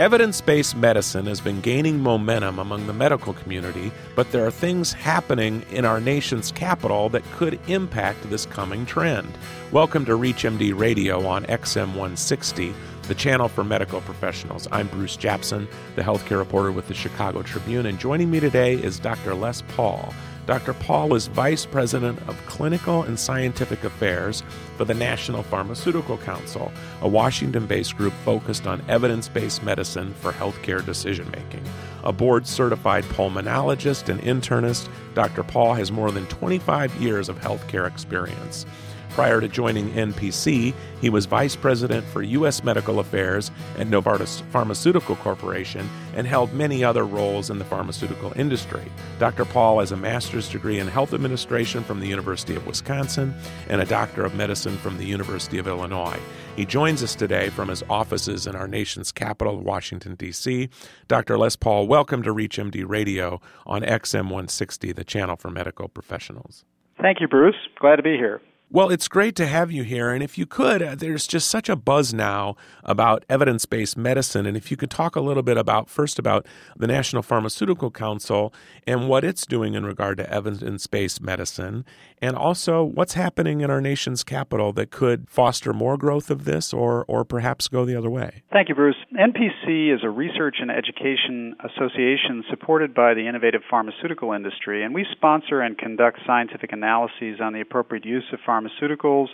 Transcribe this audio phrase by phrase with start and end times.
[0.00, 4.94] Evidence based medicine has been gaining momentum among the medical community, but there are things
[4.94, 9.28] happening in our nation's capital that could impact this coming trend.
[9.72, 12.72] Welcome to ReachMD Radio on XM 160,
[13.08, 14.66] the channel for medical professionals.
[14.72, 18.98] I'm Bruce Japsen, the healthcare reporter with the Chicago Tribune, and joining me today is
[18.98, 19.34] Dr.
[19.34, 20.14] Les Paul.
[20.50, 20.74] Dr.
[20.74, 24.42] Paul is Vice President of Clinical and Scientific Affairs
[24.76, 26.72] for the National Pharmaceutical Council,
[27.02, 31.62] a Washington based group focused on evidence based medicine for healthcare decision making.
[32.02, 35.44] A board certified pulmonologist and internist, Dr.
[35.44, 38.66] Paul has more than 25 years of healthcare experience.
[39.10, 42.62] Prior to joining NPC, he was vice president for U.S.
[42.62, 48.84] Medical Affairs at Novartis Pharmaceutical Corporation and held many other roles in the pharmaceutical industry.
[49.18, 49.44] Dr.
[49.44, 53.34] Paul has a master's degree in health administration from the University of Wisconsin
[53.68, 56.18] and a doctor of medicine from the University of Illinois.
[56.54, 60.68] He joins us today from his offices in our nation's capital, Washington, D.C.
[61.08, 61.36] Dr.
[61.36, 66.64] Les Paul, welcome to ReachMD Radio on XM 160, the channel for medical professionals.
[67.00, 67.56] Thank you, Bruce.
[67.80, 68.40] Glad to be here.
[68.72, 70.10] Well, it's great to have you here.
[70.10, 72.54] And if you could, uh, there's just such a buzz now
[72.84, 74.46] about evidence based medicine.
[74.46, 78.54] And if you could talk a little bit about, first, about the National Pharmaceutical Council
[78.86, 81.84] and what it's doing in regard to evidence based medicine,
[82.22, 86.72] and also what's happening in our nation's capital that could foster more growth of this
[86.72, 88.44] or, or perhaps go the other way.
[88.52, 88.94] Thank you, Bruce.
[89.18, 95.04] NPC is a research and education association supported by the innovative pharmaceutical industry, and we
[95.10, 99.28] sponsor and conduct scientific analyses on the appropriate use of pharmaceuticals pharmaceuticals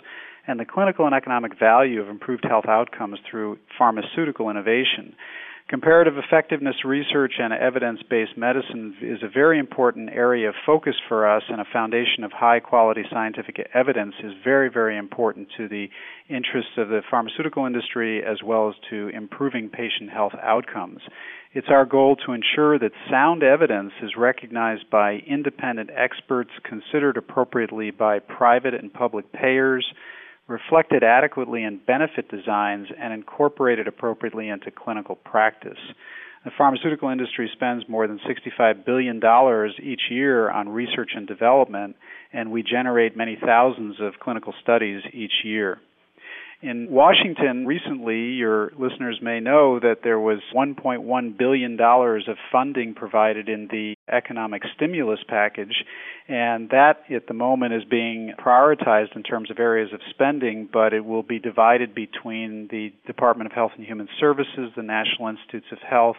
[0.47, 5.13] and the clinical and economic value of improved health outcomes through pharmaceutical innovation.
[5.69, 11.27] Comparative effectiveness research and evidence based medicine is a very important area of focus for
[11.27, 15.89] us, and a foundation of high quality scientific evidence is very, very important to the
[16.29, 21.01] interests of the pharmaceutical industry as well as to improving patient health outcomes.
[21.51, 27.91] It's our goal to ensure that sound evidence is recognized by independent experts, considered appropriately
[27.91, 29.85] by private and public payers,
[30.47, 35.77] reflected adequately in benefit designs, and incorporated appropriately into clinical practice.
[36.45, 39.21] The pharmaceutical industry spends more than $65 billion
[39.83, 41.97] each year on research and development,
[42.31, 45.79] and we generate many thousands of clinical studies each year.
[46.59, 53.47] In Washington recently, your listeners may know that there was $1.1 billion of funding provided
[53.47, 55.83] in the economic stimulus package,
[56.27, 60.93] and that at the moment is being prioritized in terms of areas of spending, but
[60.93, 65.67] it will be divided between the Department of Health and Human Services, the National Institutes
[65.71, 66.17] of Health,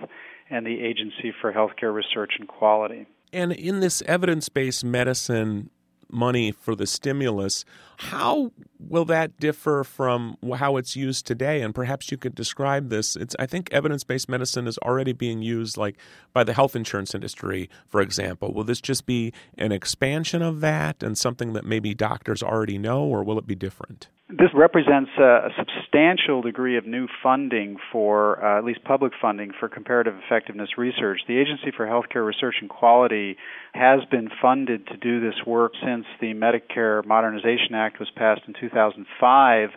[0.50, 3.06] and the Agency for Healthcare Research and Quality.
[3.32, 5.70] And in this evidence based medicine
[6.10, 7.64] money for the stimulus.
[7.98, 11.62] How will that differ from how it's used today?
[11.62, 13.16] And perhaps you could describe this.
[13.16, 15.96] It's, I think evidence based medicine is already being used like
[16.32, 18.52] by the health insurance industry, for example.
[18.52, 23.02] Will this just be an expansion of that and something that maybe doctors already know,
[23.02, 24.08] or will it be different?
[24.30, 29.52] This represents a, a, substantial degree of new funding for, uh, at least public funding,
[29.58, 31.20] for comparative effectiveness research.
[31.26, 33.38] The Agency for Healthcare Research and Quality
[33.72, 38.52] has been funded to do this work since the Medicare Modernization Act was passed in
[38.60, 39.70] 2005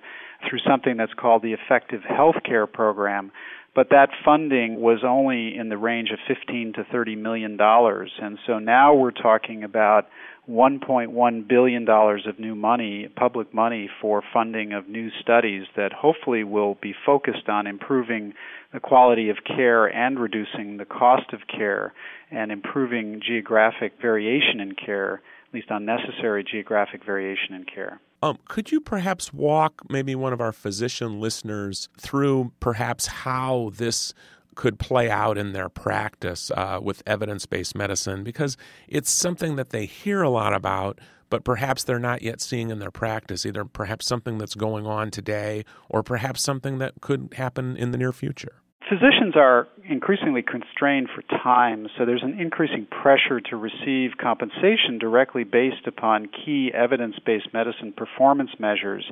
[0.50, 3.32] through something that's called the Effective Healthcare Program.
[3.74, 8.38] But that funding was only in the range of 15 to 30 million dollars, and
[8.46, 10.08] so now we're talking about
[10.50, 16.44] 1.1 billion dollars of new money, public money for funding of new studies that hopefully
[16.44, 18.34] will be focused on improving
[18.74, 21.94] the quality of care and reducing the cost of care
[22.32, 28.00] and improving geographic variation in care, at least unnecessary geographic variation in care.
[28.24, 34.14] Um, could you perhaps walk maybe one of our physician listeners through perhaps how this
[34.56, 38.58] could play out in their practice uh, with evidence based medicine because
[38.88, 42.80] it's something that they hear a lot about, but perhaps they're not yet seeing in
[42.80, 47.78] their practice, either perhaps something that's going on today or perhaps something that could happen
[47.78, 48.62] in the near future.
[48.90, 55.46] Physicians are increasingly constrained for time, so there's an increasing pressure to receive compensation directly
[55.46, 59.10] based upon key evidence based medicine performance measures.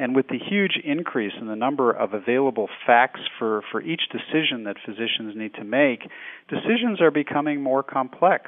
[0.00, 4.64] And with the huge increase in the number of available facts for, for each decision
[4.64, 6.08] that physicians need to make,
[6.48, 8.44] decisions are becoming more complex.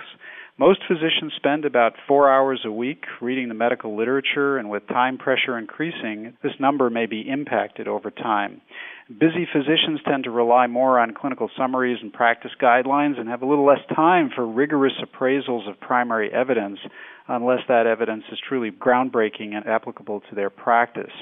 [0.59, 5.19] Most physicians spend about four hours a week reading the medical literature, and with time
[5.19, 8.63] pressure increasing, this number may be impacted over time.
[9.09, 13.47] Busy physicians tend to rely more on clinical summaries and practice guidelines and have a
[13.47, 16.79] little less time for rigorous appraisals of primary evidence
[17.29, 21.13] unless that evidence is truly groundbreaking and applicable to their practice.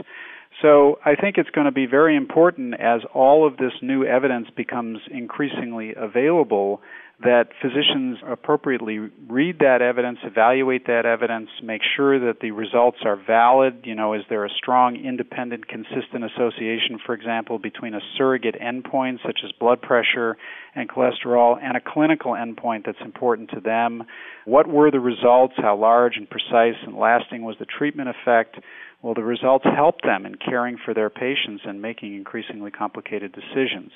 [0.62, 4.48] So I think it's going to be very important as all of this new evidence
[4.54, 6.82] becomes increasingly available
[7.22, 8.98] that physicians appropriately
[9.28, 13.82] read that evidence, evaluate that evidence, make sure that the results are valid.
[13.84, 19.18] You know, is there a strong, independent, consistent association, for example, between a surrogate endpoint
[19.24, 20.38] such as blood pressure
[20.74, 24.04] and cholesterol and a clinical endpoint that's important to them?
[24.46, 25.54] What were the results?
[25.58, 28.56] How large and precise and lasting was the treatment effect?
[29.02, 33.92] Well, the results help them in caring for their patients and making increasingly complicated decisions.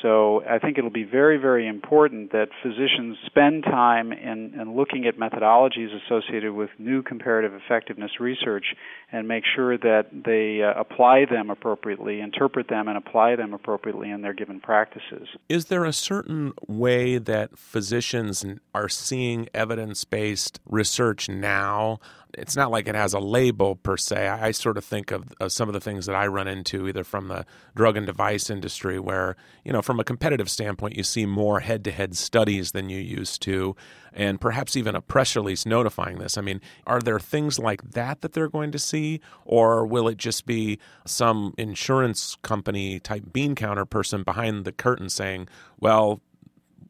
[0.00, 5.06] So I think it'll be very, very important that physicians spend time in, in looking
[5.06, 8.74] at methodologies associated with new comparative effectiveness research
[9.12, 14.10] and make sure that they uh, apply them appropriately, interpret them, and apply them appropriately
[14.10, 15.28] in their given practices.
[15.48, 18.44] Is there a certain way that physicians
[18.74, 22.00] are seeing evidence based research now?
[22.34, 24.26] It's not like it has a label per se.
[24.26, 26.88] I, I sort of think of, of, some of the things that I run into
[26.88, 27.44] either from the
[27.74, 32.16] drug and device industry, where you know, from a competitive standpoint, you see more head-to-head
[32.16, 33.76] studies than you used to,
[34.12, 36.38] and perhaps even a press release notifying this.
[36.38, 40.16] I mean, are there things like that that they're going to see, or will it
[40.16, 46.20] just be some insurance company type bean counter person behind the curtain saying, "Well"?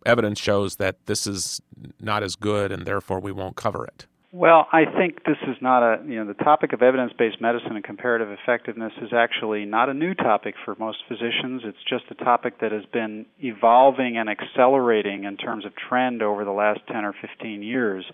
[0.05, 1.61] Evidence shows that this is
[2.01, 4.09] not as good, and therefore we won't cover it.
[4.35, 7.77] Well, I think this is not a, you know, the topic of evidence based medicine
[7.77, 11.61] and comparative effectiveness is actually not a new topic for most physicians.
[11.67, 16.47] It's just a topic that has been evolving and accelerating in terms of trend over
[16.47, 18.07] the last 10 or 15 years.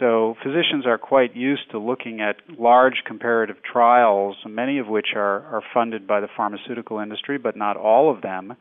[0.00, 5.44] So physicians are quite used to looking at large comparative trials, many of which are,
[5.54, 8.56] are funded by the pharmaceutical industry, but not all of them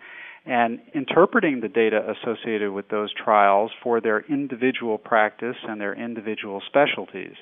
[0.48, 6.62] and interpreting the data associated with those trials for their individual practice and their individual
[6.66, 7.36] specialties.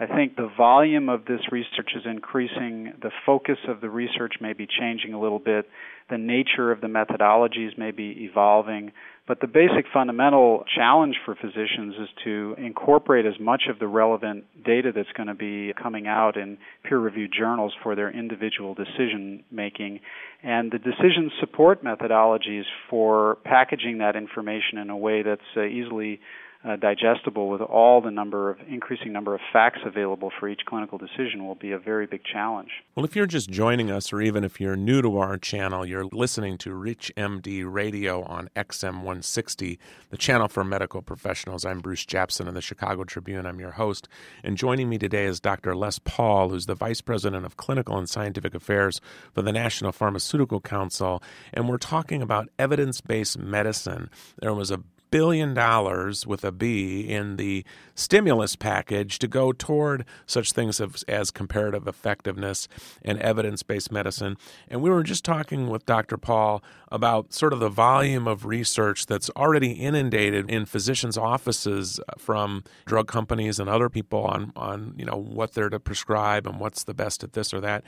[0.00, 4.54] I think the volume of this research is increasing, the focus of the research may
[4.54, 5.66] be changing a little bit,
[6.08, 8.92] the nature of the methodologies may be evolving,
[9.28, 14.44] but the basic fundamental challenge for physicians is to incorporate as much of the relevant
[14.64, 19.44] data that's going to be coming out in peer reviewed journals for their individual decision
[19.52, 20.00] making
[20.42, 26.18] and the decision support methodologies for packaging that information in a way that's uh, easily
[26.62, 30.98] uh, digestible with all the number of increasing number of facts available for each clinical
[30.98, 32.68] decision will be a very big challenge.
[32.94, 36.04] Well, if you're just joining us, or even if you're new to our channel, you're
[36.12, 39.78] listening to ReachMD Radio on XM 160,
[40.10, 41.64] the channel for medical professionals.
[41.64, 43.46] I'm Bruce Japsen of the Chicago Tribune.
[43.46, 44.06] I'm your host,
[44.44, 45.74] and joining me today is Dr.
[45.74, 49.00] Les Paul, who's the Vice President of Clinical and Scientific Affairs
[49.32, 51.22] for the National Pharmaceutical Council,
[51.54, 54.10] and we're talking about evidence-based medicine.
[54.40, 57.64] There was a billion dollars with a B in the
[57.94, 62.68] stimulus package to go toward such things as, as comparative effectiveness
[63.02, 64.36] and evidence based medicine.
[64.68, 66.16] And we were just talking with Dr.
[66.16, 72.12] Paul about sort of the volume of research that's already inundated in physicians' offices uh,
[72.18, 76.58] from drug companies and other people on, on you know what they're to prescribe and
[76.58, 77.84] what's the best at this or that.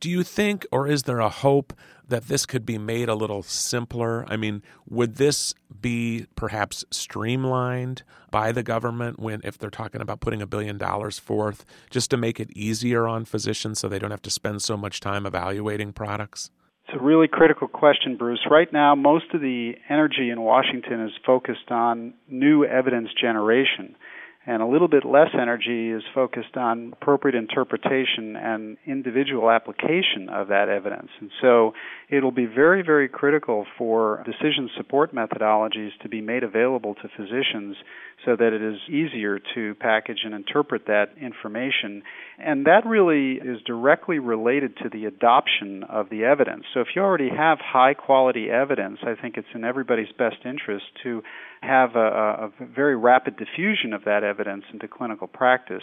[0.00, 1.72] Do you think, or is there a hope
[2.08, 4.24] that this could be made a little simpler?
[4.28, 10.20] I mean, would this be perhaps streamlined by the government when, if they're talking about
[10.20, 14.10] putting a billion dollars forth, just to make it easier on physicians so they don't
[14.10, 16.50] have to spend so much time evaluating products?
[16.88, 18.40] It's a really critical question, Bruce.
[18.50, 23.94] Right now, most of the energy in Washington is focused on new evidence generation
[24.44, 30.48] and a little bit less energy is focused on appropriate interpretation and individual application of
[30.48, 31.10] that evidence.
[31.20, 31.74] And so
[32.10, 37.76] it'll be very, very critical for decision support methodologies to be made available to physicians
[38.24, 42.02] so that it is easier to package and interpret that information.
[42.38, 46.64] And that really is directly related to the adoption of the evidence.
[46.74, 50.86] So if you already have high quality evidence, I think it's in everybody's best interest
[51.04, 51.22] to
[51.62, 54.31] have a, a very rapid diffusion of that evidence
[54.72, 55.82] into clinical practice.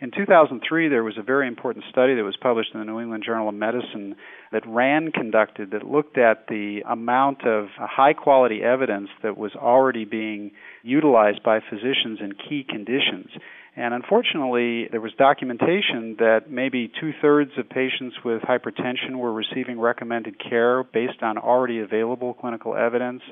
[0.00, 3.24] In 2003, there was a very important study that was published in the New England
[3.26, 4.16] Journal of Medicine
[4.52, 10.04] that RAND conducted that looked at the amount of high quality evidence that was already
[10.04, 13.28] being utilized by physicians in key conditions.
[13.76, 19.78] And unfortunately, there was documentation that maybe two thirds of patients with hypertension were receiving
[19.78, 23.22] recommended care based on already available clinical evidence.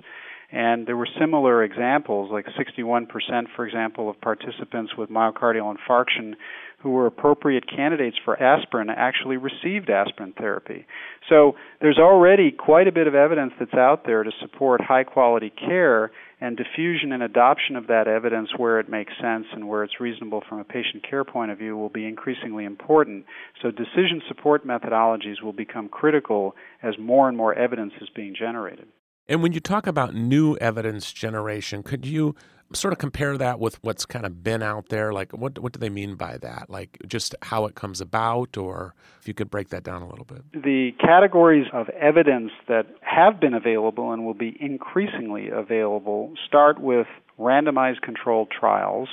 [0.52, 3.08] And there were similar examples, like 61%,
[3.56, 6.34] for example, of participants with myocardial infarction
[6.78, 10.86] who were appropriate candidates for aspirin actually received aspirin therapy.
[11.30, 15.50] So there's already quite a bit of evidence that's out there to support high quality
[15.50, 16.10] care,
[16.44, 20.42] and diffusion and adoption of that evidence where it makes sense and where it's reasonable
[20.46, 23.24] from a patient care point of view will be increasingly important.
[23.62, 28.88] So, decision support methodologies will become critical as more and more evidence is being generated.
[29.28, 32.34] And when you talk about new evidence generation, could you
[32.72, 35.12] sort of compare that with what's kind of been out there?
[35.12, 36.68] Like, what what do they mean by that?
[36.68, 40.24] Like, just how it comes about, or if you could break that down a little
[40.24, 40.42] bit.
[40.52, 47.06] The categories of evidence that have been available and will be increasingly available start with
[47.38, 49.08] randomized controlled trials.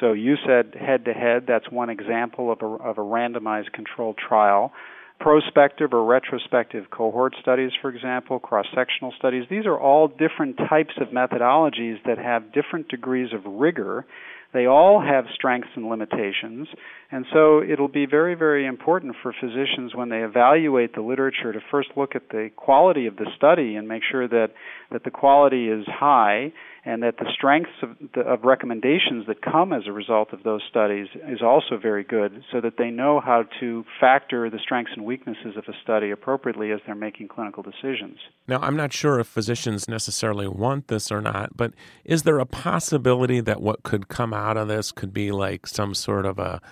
[0.00, 1.44] So you said head to head.
[1.48, 4.72] That's one example of a, of a randomized controlled trial
[5.18, 9.44] prospective or retrospective cohort studies, for example, cross sectional studies.
[9.50, 14.06] These are all different types of methodologies that have different degrees of rigor.
[14.52, 16.68] They all have strengths and limitations,
[17.10, 21.60] and so it'll be very, very important for physicians when they evaluate the literature to
[21.70, 24.52] first look at the quality of the study and make sure that,
[24.92, 26.52] that the quality is high
[26.86, 30.62] and that the strengths of, the, of recommendations that come as a result of those
[30.70, 35.04] studies is also very good so that they know how to factor the strengths and
[35.04, 38.18] weaknesses of a study appropriately as they're making clinical decisions.
[38.46, 41.74] Now, I'm not sure if physicians necessarily want this or not, but
[42.04, 45.92] is there a possibility that what could come out of this could be like some
[45.92, 46.62] sort of a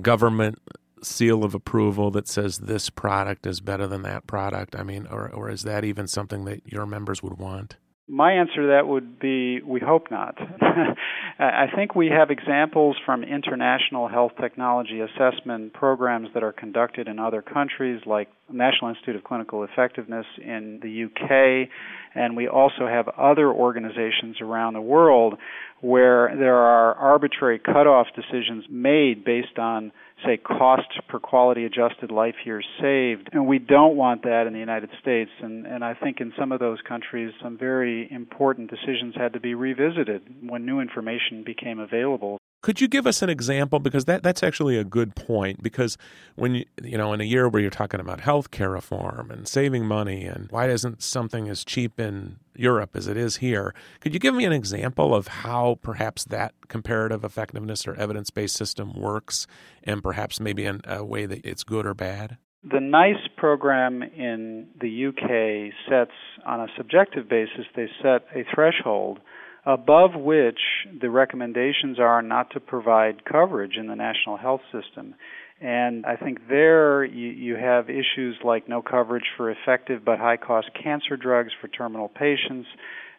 [0.00, 0.58] government
[1.04, 4.74] seal of approval that says this product is better than that product?
[4.74, 7.76] I mean, or, or is that even something that your members would want?
[8.12, 10.36] My answer to that would be we hope not.
[11.38, 17.18] I think we have examples from international health technology assessment programs that are conducted in
[17.18, 21.70] other countries, like National Institute of Clinical Effectiveness in the UK,
[22.14, 25.38] and we also have other organizations around the world
[25.80, 29.90] where there are arbitrary cutoff decisions made based on
[30.24, 33.30] say cost per quality adjusted life years saved.
[33.32, 35.30] And we don't want that in the United States.
[35.40, 39.40] And and I think in some of those countries some very important decisions had to
[39.40, 43.80] be revisited when new information became available could you give us an example?
[43.80, 45.62] Because that, that's actually a good point.
[45.62, 45.98] Because
[46.36, 49.84] when you, you know, in a year where you're talking about healthcare reform and saving
[49.84, 53.74] money, and why isn't something as cheap in Europe as it is here?
[54.00, 58.56] Could you give me an example of how perhaps that comparative effectiveness or evidence based
[58.56, 59.46] system works,
[59.82, 62.38] and perhaps maybe in a way that it's good or bad?
[62.64, 66.12] The NICE program in the UK sets,
[66.46, 69.18] on a subjective basis, they set a threshold
[69.64, 70.58] above which
[71.00, 75.14] the recommendations are not to provide coverage in the national health system.
[75.60, 80.36] And I think there you, you have issues like no coverage for effective but high
[80.36, 82.66] cost cancer drugs for terminal patients,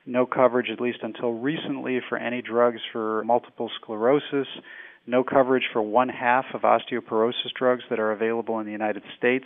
[0.06, 4.48] no coverage, at least until recently, for any drugs for multiple sclerosis,
[5.08, 9.46] no coverage for one half of osteoporosis drugs that are available in the United States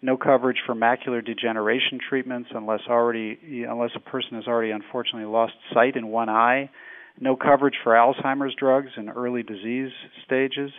[0.00, 3.38] no coverage for macular degeneration treatments unless already
[3.68, 6.70] unless a person has already unfortunately lost sight in one eye.
[7.20, 9.90] No coverage for Alzheimer's drugs in early disease
[10.24, 10.70] stages.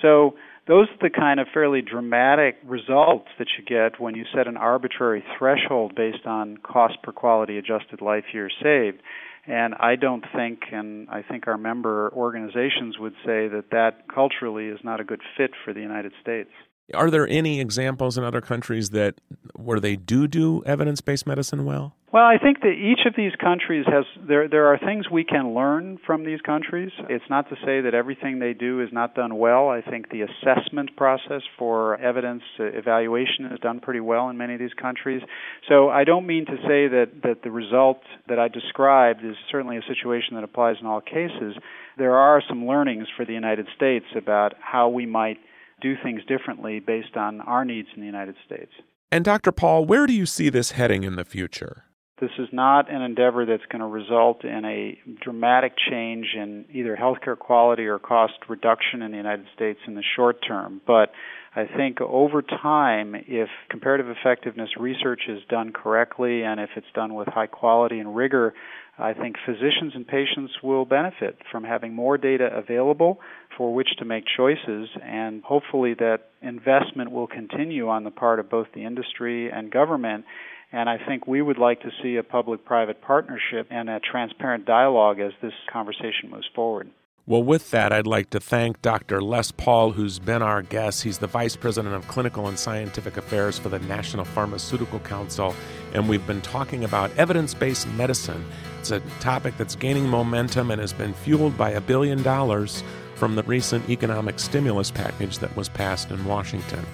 [0.00, 0.36] So
[0.66, 4.56] those are the kind of fairly dramatic results that you get when you set an
[4.56, 9.02] arbitrary threshold based on cost per quality adjusted life year saved.
[9.46, 14.66] And I don't think, and I think our member organizations would say that that culturally
[14.66, 16.50] is not a good fit for the United States.
[16.94, 19.14] Are there any examples in other countries that
[19.54, 21.94] where they do do evidence-based medicine well?
[22.12, 25.54] Well, I think that each of these countries has there there are things we can
[25.54, 26.90] learn from these countries.
[27.08, 29.70] It's not to say that everything they do is not done well.
[29.70, 34.60] I think the assessment process for evidence evaluation is done pretty well in many of
[34.60, 35.22] these countries.
[35.70, 39.78] So I don't mean to say that that the result that I described is certainly
[39.78, 41.56] a situation that applies in all cases.
[41.96, 45.38] There are some learnings for the United States about how we might
[45.82, 48.72] do things differently based on our needs in the United States.
[49.10, 49.52] And Dr.
[49.52, 51.84] Paul, where do you see this heading in the future?
[52.20, 56.96] This is not an endeavor that's going to result in a dramatic change in either
[56.96, 60.80] healthcare quality or cost reduction in the United States in the short term.
[60.86, 61.10] But
[61.56, 67.14] I think over time, if comparative effectiveness research is done correctly and if it's done
[67.14, 68.54] with high quality and rigor,
[68.98, 73.20] I think physicians and patients will benefit from having more data available
[73.56, 78.50] for which to make choices, and hopefully that investment will continue on the part of
[78.50, 80.24] both the industry and government.
[80.72, 84.64] And I think we would like to see a public private partnership and a transparent
[84.64, 86.90] dialogue as this conversation moves forward.
[87.24, 89.22] Well, with that, I'd like to thank Dr.
[89.22, 91.04] Les Paul, who's been our guest.
[91.04, 95.54] He's the Vice President of Clinical and Scientific Affairs for the National Pharmaceutical Council,
[95.94, 98.44] and we've been talking about evidence based medicine.
[98.80, 102.82] It's a topic that's gaining momentum and has been fueled by a billion dollars
[103.22, 106.84] from the recent economic stimulus package that was passed in Washington.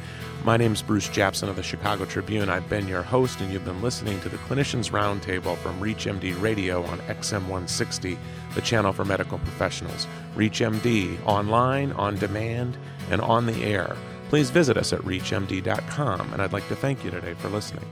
[0.45, 2.51] My name's Bruce Japsen of the Chicago Tribune.
[2.51, 6.85] I've been your host, and you've been listening to the Clinicians Roundtable from ReachMD Radio
[6.85, 8.19] on XM 160,
[8.55, 10.07] the channel for medical professionals.
[10.37, 12.77] ReachMD, online, on demand,
[13.11, 13.97] and on the air.
[14.29, 17.91] Please visit us at ReachMD.com, and I'd like to thank you today for listening.